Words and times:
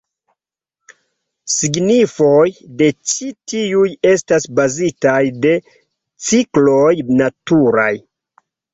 Signifoj 1.55 2.47
de 2.81 2.89
ĉi 3.13 3.29
tiuj 3.53 3.85
estas 4.15 4.51
bazitaj 4.63 5.17
de 5.47 5.55
cikloj 6.33 6.93
naturaj. 7.25 7.91